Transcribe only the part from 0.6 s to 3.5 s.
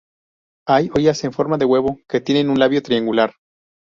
Hay ollas en forma de huevo que tienen un labio triangular.